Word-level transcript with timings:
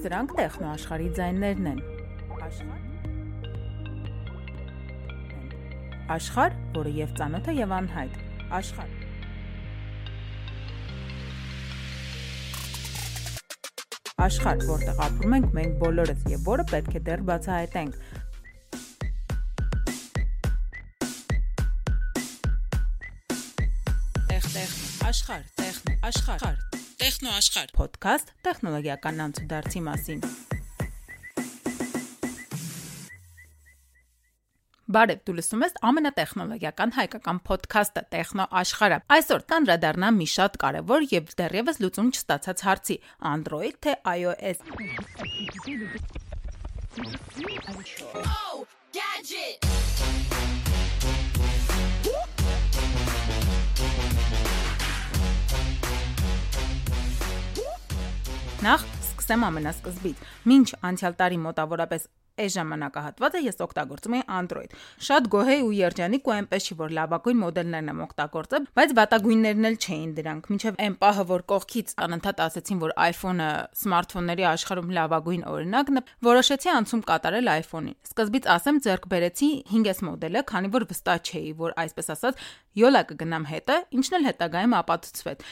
Սրանք 0.00 0.32
տեխնոաշխարհի 0.38 1.10
ձայներն 1.20 1.68
են։ 1.74 1.82
Աշխարհ, 6.16 6.56
որը 6.80 6.96
եւ 7.02 7.12
ծանոթ 7.20 7.52
է 7.52 7.56
եւ 7.60 7.76
անհայտ։ 7.82 8.18
Աշխարհ 8.62 8.99
Աշխարհ, 14.20 14.64
որտեղ 14.68 14.98
ապրում 15.06 15.34
ենք 15.36 15.54
մենք 15.56 15.76
բոլորս 15.80 16.24
եւ 16.28 16.42
որը 16.44 16.64
պետք 16.70 16.96
է 16.98 17.00
դեռ 17.06 17.22
բացահայտենք։ 17.30 17.94
Տեղ 24.28 24.50
տեղ 24.58 24.76
աշխարհ, 25.08 25.48
տեխնո 25.62 25.96
աշխարհ 26.10 26.62
Տեխնո 27.00 27.34
աշխարհ 27.40 27.74
Պոդքասթ 27.80 28.36
տեխնոլոգիական 28.44 29.26
անցուդարձի 29.30 29.86
մասին։ 29.88 30.49
Բարև, 34.90 35.20
դու 35.22 35.34
լսում 35.36 35.60
ես 35.62 35.76
ամենատեխնոլոգիական 35.86 36.92
հայկական 36.96 37.36
ոդքասթը 37.46 38.02
Տեխնո 38.10 38.46
աշխարհը։ 38.58 38.96
Այսօր 39.14 39.44
կանդրադառնամ 39.52 40.18
մի 40.18 40.26
շատ 40.32 40.56
կարևոր 40.64 41.06
եւ 41.12 41.30
դեռևս 41.38 41.78
լուծում 41.84 42.08
չստացած 42.10 42.64
հարցի՝ 42.66 42.96
Android 43.30 43.78
թե 43.86 43.94
iOS։ 44.18 44.58
Oh, 48.26 48.66
gadget 48.90 49.62
Նախ 58.60 58.82
սկսեմ 59.06 59.44
ամենասկզբից։ 59.46 60.18
Մինչ 60.50 60.66
անցյալ 60.84 61.14
տարի 61.16 61.38
մոտավորապես 61.46 62.02
այս 62.40 62.54
ժամանակահատվածը 62.56 63.40
ես 63.44 63.60
օգտագործում 63.64 64.16
էի 64.18 64.22
Android։ 64.40 64.74
Շատ 65.06 65.28
գոհեի 65.34 65.62
ու 65.66 65.72
երջանիկ 65.80 66.30
ու 66.30 66.34
այնպես 66.36 66.66
չի 66.70 66.76
որ 66.80 66.94
լավագույն 66.98 67.40
մոդելներն 67.40 67.90
եմ 67.90 68.02
օգտագործել, 68.06 68.68
բայց 68.80 68.94
վատագույններն 69.00 69.68
էլ 69.70 69.76
չէին 69.80 70.12
դրանք։ 70.20 70.50
Մինչև 70.50 70.80
այն 70.80 70.96
պահը, 71.00 71.24
որ 71.30 71.44
կողքից 71.50 71.94
անընդհատ 72.06 72.42
ասացին, 72.46 72.80
որ 72.80 72.94
iPhone-ը 73.10 73.50
սմարթֆոնների 73.80 74.46
աշխարհում 74.50 74.94
լավագույն 75.00 75.44
օրինակն 75.50 76.00
է, 76.00 76.04
որոշեցի 76.30 76.72
անցում 76.80 77.04
կատարել 77.10 77.52
iPhone-ին։ 77.60 77.96
Սկզբից 78.10 78.50
ասեմ, 78.56 78.80
ձեռք 78.86 79.08
բերեցի 79.10 79.50
5S 79.70 80.02
մոդելը, 80.10 80.44
քանի 80.50 80.72
որ 80.74 80.86
վստահ 80.90 81.20
չէի, 81.30 81.52
որ 81.60 81.76
այսպես 81.84 82.12
ասած 82.16 82.44
յոլա 82.80 83.02
կգնամ 83.10 83.48
հետը, 83.50 83.78
ինչն 84.00 84.18
էլ 84.20 84.28
հետագայում 84.30 84.76
ապացուցվեց։ 84.80 85.48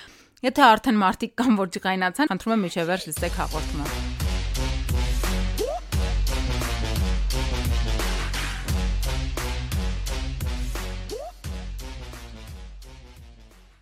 Եթե 0.49 0.63
արդեն 0.69 1.01
մարտիկ 1.03 1.35
կան, 1.41 1.57
որ 1.59 1.73
ջղայնացան, 1.79 2.31
խնդրում 2.31 2.55
եմ 2.55 2.65
միջև 2.69 2.93
վերջ 2.93 3.11
լսեք 3.11 3.43
հաղորդումը։ 3.43 4.08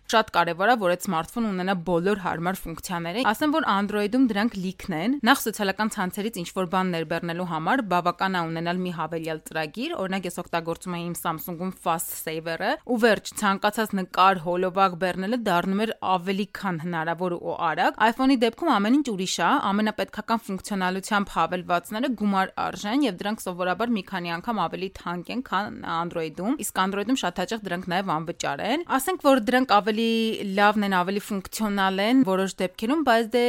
Շատ 0.07 0.29
կարևոր 0.31 0.69
է, 0.71 0.75
որ 0.79 0.91
այդ 0.93 1.01
սմարթֆոնը 1.03 1.49
ունենա 1.51 1.73
բոլոր 1.83 2.19
հարմար 2.23 2.57
ֆունկցիաները։ 2.63 3.23
Ասեմ, 3.27 3.53
որ 3.57 3.65
Android-ում 3.67 4.27
դրանք 4.29 4.53
լիքն 4.55 4.93
են։ 4.97 5.15
Նախ 5.27 5.39
սոցիալական 5.43 5.89
ցանցերից 5.91 6.37
ինչ 6.39 6.47
որ 6.55 6.69
բան 6.71 6.93
ներբեռնելու 6.95 7.47
համար 7.51 7.83
բավական 7.91 8.37
է 8.39 8.43
ունենալ 8.47 8.79
մի 8.85 8.93
հավելյալ 8.95 9.41
ծրագիր, 9.49 9.95
օրինակ 9.99 10.29
ես 10.29 10.39
օգտագործում 10.47 10.95
եմ 10.95 11.03
իմ 11.07 11.17
Samsung-ում 11.19 11.73
Fast 11.83 12.15
Saver-ը, 12.23 12.71
ու 12.87 12.99
վերջ 13.03 13.31
ցանկացած 13.35 13.91
նկար, 13.99 14.41
հոլովակ 14.47 14.95
բեռնելը 15.03 15.41
դառնում 15.43 15.83
էր 15.83 15.91
ավելի 16.15 16.47
քան 16.55 16.79
հնարավոր 16.87 17.35
ու 17.35 17.57
արագ։ 17.67 17.99
iPhone-ի 18.07 18.39
դեպքում 18.47 18.71
ամեն 18.77 18.97
ինչ 19.01 19.07
ուրիշ 19.11 19.35
է, 19.43 19.51
ամենապետքական 19.67 20.43
ֆունկցիոնալությամբ 20.47 21.35
հավելվածները 21.35 22.11
գումար 22.23 22.55
արժեն 22.63 23.05
եւ 23.11 23.19
դրանք 23.27 23.43
սովորաբար 23.43 23.93
մի 23.97 24.03
քանի 24.07 24.33
անգամ 24.37 24.63
ավելի 24.67 24.89
թանկ 25.03 25.31
են, 25.35 25.43
քան 25.51 25.79
Android-ում, 25.97 26.57
իսկ 26.63 26.81
Android-ում 26.87 27.19
շատ 27.27 27.41
հաճախ 27.43 27.63
դրանք 27.67 27.87
նաեւ 27.91 28.11
անվճար 28.17 28.63
են։ 28.67 28.85
Ասենք 28.97 29.25
որ 29.27 29.43
դրանք 29.47 29.73
ավելի 29.77 29.96
ավելի 29.97 30.53
լավն 30.57 30.85
են, 30.87 30.93
ավելի 30.93 31.21
ֆունկցիոնալ 31.25 32.01
են 32.03 32.19
որոշ 32.27 32.53
դեպքերում, 32.61 33.01
բայց 33.07 33.31
դե 33.33 33.45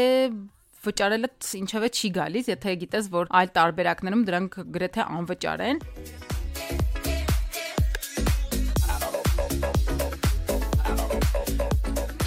վճարելը 0.88 1.30
ինչևէ 1.60 1.90
չի 1.92 2.10
գալիս, 2.16 2.48
եթե 2.54 2.76
գիտես, 2.88 3.12
որ 3.12 3.28
այլ 3.36 3.52
տարբերակներում 3.58 4.24
դրանք 4.32 4.58
գրեթե 4.78 5.08
անվճար 5.18 5.68
են։ 5.68 5.86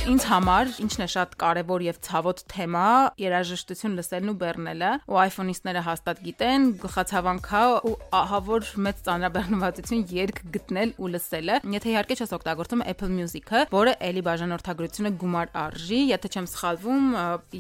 Ինձ 0.02 0.24
համար 0.26 0.70
ինչն 0.82 1.04
է 1.04 1.06
շատ 1.14 1.34
կարևոր 1.38 1.84
եւ 1.86 1.98
ցավոտ 2.02 2.40
թեմա՝ 2.50 2.86
երաժշտություն 3.22 3.98
լսելն 4.00 4.32
ու 4.32 4.34
բեռնելը, 4.42 4.88
ու 5.06 5.18
iPhone-իստները 5.22 5.84
հաստատ 5.86 6.22
գիտեն, 6.26 6.64
գլխացավանքա 6.82 7.62
ու 7.86 7.92
ահա 8.18 8.40
որ 8.48 8.72
մեծ 8.82 9.04
ծանրաբեռնվածություն 9.06 10.02
երգ 10.18 10.42
գտնել 10.56 10.94
ու 10.98 11.12
լսելը։ 11.14 11.60
Եթե 11.76 11.92
իհարկե 11.94 12.18
չես 12.18 12.34
օգտագործում 12.38 12.82
Apple 12.92 13.12
Music-ը, 13.14 13.62
որը 13.78 13.94
ելի 14.10 14.24
բաժանորդագրությունը 14.26 15.12
գումար 15.22 15.54
արժի, 15.62 16.02
եթե 16.10 16.34
չեմ 16.34 16.50
սխալվում, 16.50 17.06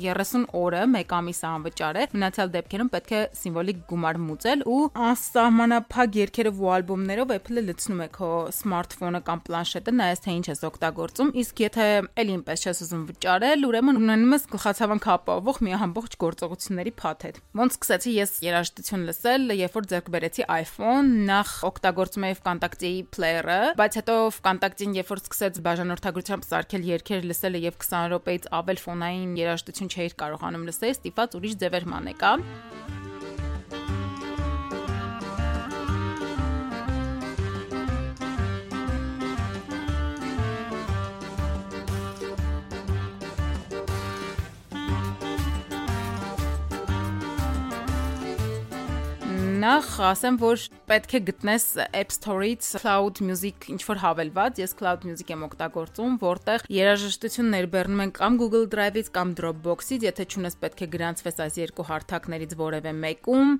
30 0.01 0.49
օրը 0.61 0.81
1 0.97 1.15
ամիս 1.21 1.43
անվճար 1.51 2.01
է։ 2.01 2.07
Մնացյալ 2.17 2.51
դեպքերում 2.57 2.91
պետք 2.97 3.11
է 3.11 3.21
սիմվոլիկ 3.37 3.85
գումար 3.91 4.21
մուծել 4.25 4.65
ու 4.65 4.81
անսահմանափակ 5.11 6.19
երգերով 6.21 6.61
ու 6.65 6.73
ալբոմներով 6.81 7.35
Apple-ը 7.37 7.65
լցնում 7.69 8.01
է 8.01 8.09
քո 8.17 8.31
սմարթֆոնը 8.57 9.23
կամ 9.29 9.45
պլանշետը, 9.45 9.95
նայես 10.01 10.25
թե 10.25 10.35
ինչ 10.41 10.45
ես 10.51 10.63
օգտագործում։ 10.71 11.33
Իսկ 11.41 11.63
եթե 11.67 11.87
էլի 12.31 12.39
ինպես 12.39 12.63
չես 12.63 12.79
ուզում 12.85 13.01
վճարել, 13.09 13.65
ուրեմն 13.67 13.97
ունենում 13.99 14.35
ես 14.35 14.45
գլխացավանք 14.51 15.07
ապահովող 15.11 15.57
մի 15.65 15.73
ամբողջ 15.85 16.15
գործողությունների 16.21 16.93
փաթեթ։ 17.01 17.39
Ոնց 17.59 17.75
սկսեցի 17.75 18.13
ես 18.15 18.31
երաժշտություն 18.45 19.03
լսել, 19.09 19.53
երբ 19.59 19.75
որ 19.75 19.87
ձեռք 19.91 20.11
բերեցի 20.15 20.45
iPhone, 20.55 21.11
նախ 21.27 21.53
օգտագործում 21.71 22.27
էի 22.29 22.37
VKontakte 22.39 22.91
player-ը, 23.15 23.59
բայց 23.81 23.99
հետո 24.01 24.15
VKontakte-ին 24.39 24.95
երբ 25.01 25.11
որ 25.11 25.23
սկսեց 25.25 25.61
բաժանորդագրությամբ 25.67 26.47
սարքել 26.51 26.87
երգեր 26.91 27.27
լսելը 27.31 27.63
եւ 27.67 27.81
20 27.81 28.13
րոպեից 28.15 28.47
ավել 28.61 28.81
ֆոնային 28.85 29.35
երաժշտություն 29.41 29.91
չէի 29.91 30.15
կարողանում 30.21 30.67
լսել, 30.71 30.95
ստիպած 31.01 31.37
ուրիշ 31.41 31.59
ձևեր 31.65 31.91
մանեկա։ 31.95 32.35
Նախ 49.61 49.87
ասեմ, 50.07 50.37
որ 50.41 50.61
պետք 50.89 51.11
է 51.17 51.19
գտնես 51.27 51.63
App 51.83 52.13
Store-ից 52.15 52.67
Cloud 52.81 53.19
Music 53.21 53.67
ինչ 53.69 53.81
որ 53.85 53.99
հավելված, 54.01 54.61
ես 54.63 54.71
Cloud 54.79 55.03
Music 55.05 55.29
եմ 55.29 55.43
օգտագործում, 55.45 56.15
որտեղ 56.21 56.63
երաժշտություն 56.71 57.51
ներբեռնում 57.53 58.01
են 58.05 58.13
կամ 58.15 58.39
Google 58.41 58.65
Drive-ից 58.71 59.11
կամ 59.13 59.33
Dropbox-ից, 59.37 60.05
եթե 60.07 60.25
չունես 60.31 60.57
պետք 60.63 60.81
է 60.81 60.87
գրանցվես 60.95 61.37
այս 61.45 61.59
երկու 61.61 61.85
հարթակներից 61.91 62.55
որևէ 62.61 62.93
մեկում, 63.01 63.51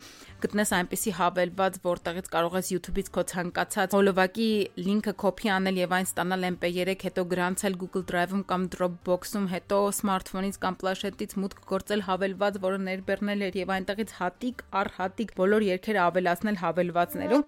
գտնես 0.42 0.74
այնպիսի 0.80 1.14
հավելված, 1.20 1.78
որտեղից 1.86 2.32
կարող 2.34 2.58
ես 2.58 2.72
YouTube-ից 2.72 3.12
քո 3.12 3.26
ցանկացած 3.36 3.96
հոլովակի 4.00 4.50
լինքը 4.82 5.16
կոպի 5.22 5.54
անել 5.60 5.82
եւ 5.84 5.96
այն 6.00 6.10
ստանալ 6.10 6.48
MP3, 6.50 6.98
հետո 7.12 7.28
գրանցել 7.36 7.78
Google 7.84 8.06
Drive-ում 8.10 8.44
կամ 8.50 8.68
Dropbox-ում, 8.74 9.48
հետո 9.54 9.82
սմարթֆոնից 10.02 10.60
կամ 10.66 10.80
պլանշետից 10.82 11.38
մուտք 11.46 11.64
գործել 11.72 12.06
հավելված, 12.10 12.60
որը 12.66 12.82
ներբեռնել 12.90 13.46
էր 13.52 13.62
եւ 13.62 13.76
այնտեղից 13.76 14.16
հատիկ 14.22 14.66
առ 14.82 14.94
հատիկ 14.98 15.36
բոլոր 15.38 15.68
երգերը 15.72 15.91
երգերը 15.92 16.04
ավելացնել 16.08 16.58
հավելվածներում։ 16.62 17.44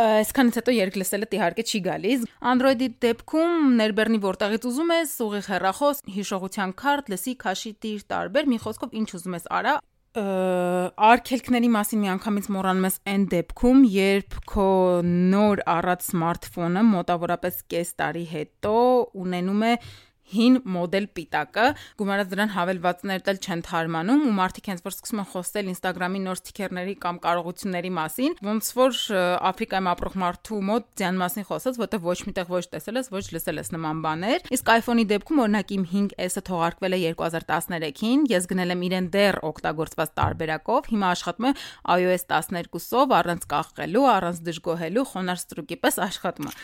Այսքանից 0.00 0.56
հետո 0.60 0.72
երգ 0.74 0.96
լսելը 1.00 1.28
իհարկե 1.36 1.62
չի 1.66 1.80
գալիս։ 1.86 2.26
Android-ի 2.50 2.88
դեպքում 3.04 3.54
ներբեռնի 3.80 4.20
որտեղից 4.22 4.66
ուզում 4.70 4.92
ես, 4.94 5.14
ուղիղ 5.26 5.46
հեռախոս, 5.50 6.02
հիշողության 6.16 6.74
քարտ, 6.80 7.10
լսի, 7.10 7.34
քաշի, 7.42 7.72
տիր, 7.84 8.04
տարբեր, 8.14 8.50
մի 8.54 8.58
խոսքով 8.64 8.98
ինչ 9.00 9.08
ուզում 9.18 9.36
ես 9.40 9.48
արա, 9.60 9.74
արկելքների 10.10 11.68
մասին 11.70 12.00
միանգամից 12.02 12.46
մոռանում 12.50 12.86
ես 12.88 12.96
այն 13.12 13.26
դեպքում, 13.30 13.82
երբ 13.94 14.38
քո 14.50 14.70
նոր 15.06 15.62
առած 15.70 16.06
սմարթֆոնը 16.08 16.82
մոտավորապես 16.88 17.60
կես 17.70 17.92
տարի 18.00 18.24
հետո 18.32 18.74
ունենում 19.22 19.62
է 19.70 19.72
հին 20.30 20.58
մոդել 20.70 21.06
պիտակը, 21.16 21.66
գումարած 22.00 22.30
դրան 22.30 22.52
հավելվածներ 22.54 23.24
դել 23.26 23.40
չեն 23.40 23.62
թարմանում 23.66 24.24
ու 24.28 24.34
մարդիկ 24.40 24.70
հենց 24.70 24.84
որ 24.86 24.94
սկսում 24.94 25.20
են 25.20 25.28
խոսել 25.30 25.70
Instagram-ի 25.74 26.20
նոր 26.26 26.40
սթիքերների 26.40 26.94
կամ 27.04 27.20
կարողությունների 27.24 27.92
մասին, 28.00 28.36
ոնց 28.46 28.70
որ 28.80 29.00
Աֆրիկայում 29.50 29.90
ապրող 29.90 30.16
մարդու 30.20 30.60
մոտ 30.70 30.88
ձյան 31.00 31.20
մասին 31.20 31.46
խոսած, 31.50 31.80
որտեղ 31.80 32.04
ոչ 32.06 32.18
միտեղ 32.30 32.50
ոչ 32.50 32.64
տեսել 32.74 33.00
ես, 33.00 33.10
ոչ 33.14 33.24
լսել 33.34 33.60
ես 33.60 33.72
նման 33.74 34.02
բաներ։ 34.04 34.46
Իսկ 34.54 34.72
iPhone-ի 34.80 35.06
դեպքում 35.10 35.42
օրինակ 35.44 35.74
իմ 35.76 35.84
5S-ը 35.90 36.42
թողարկվել 36.50 36.96
է 36.96 37.00
2013-ին, 37.20 38.26
ես 38.30 38.48
գնել 38.50 38.74
եմ 38.76 38.84
իրեն 38.90 39.10
դեռ 39.14 39.40
օգտագործված 39.50 40.14
տարբերակով, 40.20 40.90
հիմա 40.94 41.12
աշխատում 41.16 41.48
է 41.50 41.54
iOS 42.00 42.26
12-ով 42.30 43.14
առանց 43.20 43.48
կախելու, 43.50 44.06
առանց 44.14 44.42
դժգոհելու, 44.50 45.06
խոնար 45.10 45.40
ստրուկի 45.44 45.80
պես 45.84 46.00
աշխատում 46.10 46.50
է։ 46.50 46.54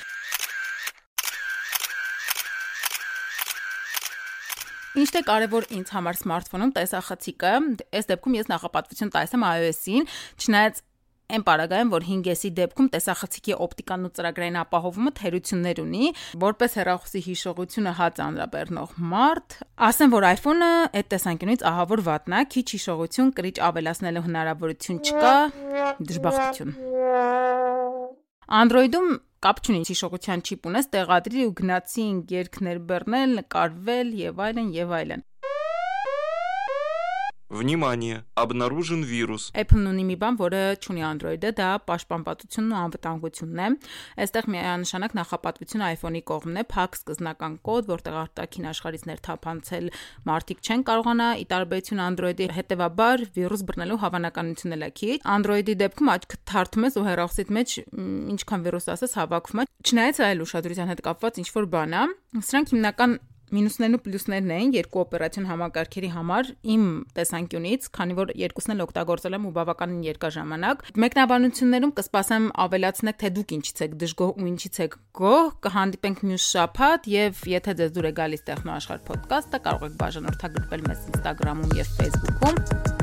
Ինչն 4.97 5.19
է 5.19 5.21
կարևոր 5.29 5.65
ինձ 5.77 5.91
համար 5.93 6.17
սմարթֆոնում 6.23 6.71
տեսախցիկը, 6.77 7.51
այս 7.99 8.07
դեպքում 8.11 8.37
ես 8.39 8.47
նախապատվություն 8.49 9.11
տալիս 9.13 9.35
եմ 9.37 9.43
iOS-ին, 9.45 10.07
չնայած 10.41 10.79
այն 11.27 11.43
պարագայում, 11.47 11.91
որ 11.91 12.07
5S-ի 12.07 12.51
դեպքում 12.57 12.89
տեսախցիկի 12.95 13.55
օպտիկան 13.67 14.07
ու 14.07 14.11
ծրագրային 14.17 14.59
ապահովումը 14.63 15.13
թերություններ 15.21 15.81
ունի, 15.83 16.11
որպես 16.47 16.77
հեռախոսի 16.81 17.23
հիշողությունը 17.27 17.93
հաց 18.01 18.21
անրաբեռնող 18.27 18.97
մարդ, 19.13 19.59
ասեմ, 19.91 20.15
որ 20.17 20.29
iPhone-ը 20.33 20.71
այդ 20.97 21.11
տեսանկյունից 21.13 21.67
ահավոր 21.73 22.05
վատն 22.07 22.37
է, 22.37 22.43
քիչ 22.57 22.67
հիշողություն 22.77 23.33
կրիչ 23.37 23.57
ավելացնելու 23.69 24.27
հնարավորություն 24.31 25.03
չկա, 25.03 25.37
դժբախտություն։ 26.07 26.77
Android-ում 28.47 29.11
կապ 29.47 29.61
չունի 29.63 29.81
հիշողության 29.87 30.41
չիպ 30.43 30.65
ունես, 30.67 30.87
տեղադրի 30.95 31.43
ու 31.47 31.51
գնացի 31.61 32.07
երգներ 32.33 32.79
բեռնել, 32.89 33.35
նկարվել 33.39 34.09
եւ 34.21 34.41
այլն 34.47 34.73
եւ 34.75 34.95
այլն։ 34.99 35.23
Внимание! 37.52 38.24
Обнаружен 38.36 39.04
вирус. 39.04 39.52
Apple-ն 39.52 39.90
ունի 39.92 40.06
մի 40.08 40.16
բան, 40.22 40.36
որը 40.40 40.60
չունի 40.80 41.02
Android-ը, 41.04 41.50
դա 41.58 41.66
պաշտպանվածությունն 41.84 42.72
ու 42.72 42.78
անվտանգությունն 42.80 43.60
է։ 43.60 43.68
Այստեղ 44.24 44.46
միանշանակ 44.54 45.16
նախապատվությունը 45.20 45.90
iPhone-ի 45.98 46.22
կողմն 46.32 46.62
է, 46.62 46.64
փակ 46.72 46.96
սկզնական 46.96 47.58
կոդ, 47.68 47.90
որտեղ 47.92 48.16
արտաքին 48.22 48.70
աշխարհից 48.72 49.04
ներթափանցել 49.12 49.92
մարդիկ 50.32 50.64
չեն 50.64 50.86
կարողանա, 50.88 51.28
ի 51.44 51.46
տարբերություն 51.52 52.04
Android-ի, 52.08 52.48
հետեւաբար 52.56 53.26
վիրուս 53.36 53.66
բռնելու 53.68 54.00
հավանականությունն 54.00 54.78
էլ 54.80 54.88
է 54.88 54.92
քիչ։ 55.02 55.18
Android-ի 55.36 55.76
դեպքում 55.84 56.14
աչքը 56.16 56.40
թարթում 56.56 56.88
ես 56.88 56.96
ու 56.96 57.06
հեռախոսիդ 57.12 57.52
մեջ 57.60 57.76
ինչքան 58.32 58.64
վիրուս 58.72 58.88
ասես 58.96 59.18
հավաքում 59.20 59.60
է։ 59.60 59.68
Չնայած 59.92 60.24
այլ 60.32 60.46
ուշադրության 60.48 60.92
հետ 60.96 61.04
կապված 61.12 61.42
ինչ 61.42 61.50
որ 61.52 61.68
բան 61.76 62.00
է, 62.00 62.06
սրանք 62.48 62.72
հիմնական 62.72 63.20
Մինուսներն 63.55 63.95
ու 63.95 64.01
պլյուսներն 64.03 64.53
են 64.57 64.71
երկու 64.75 65.01
օպերացիոն 65.05 65.45
համակարգերի 65.47 66.09
համար 66.11 66.49
իմ 66.75 66.87
տեսանկյունից, 67.15 67.85
քանի 67.95 68.17
որ 68.19 68.33
երկուսն 68.43 68.75
էլ 68.75 68.83
օգտագործել 68.87 69.37
եմ 69.39 69.47
ու 69.47 69.53
բավականին 69.59 70.01
երկար 70.07 70.35
ժամանակ։ 70.37 70.83
Մեկնաբանություններում 71.05 71.93
կսպասեմ 72.01 72.49
ավելացնեք, 72.67 73.19
թե 73.23 73.31
դուք 73.37 73.55
ինչից 73.57 73.85
եք 73.87 73.95
դժգոհ 74.03 74.35
ու 74.35 74.51
ինչից 74.51 74.81
եք 74.87 74.99
գոհ։ 75.23 75.47
Կհանդիպենք 75.63 76.27
մյուս 76.27 76.49
շաբաթ 76.57 77.09
եւ 77.15 77.47
եթե 77.55 77.77
ձեզ 77.79 77.95
դուր 77.95 78.11
է 78.11 78.13
գալիս 78.19 78.47
Տեխնոաշխարհ 78.51 79.07
ոդկասթը, 79.15 79.63
կարող 79.71 79.87
եք 79.87 79.97
բաժանորդագրվել 80.03 80.87
մեզ 80.91 81.07
Instagram-ում 81.15 81.79
եւ 81.79 81.95
Facebook-ում։ 82.03 82.95